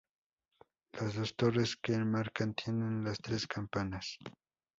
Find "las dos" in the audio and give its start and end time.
0.93-1.35